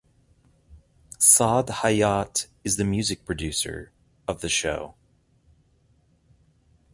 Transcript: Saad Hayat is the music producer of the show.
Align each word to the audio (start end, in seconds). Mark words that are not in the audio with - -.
Saad 1.19 1.67
Hayat 1.67 2.47
is 2.63 2.77
the 2.77 2.83
music 2.83 3.23
producer 3.23 3.91
of 4.27 4.41
the 4.41 4.49
show. 4.49 4.95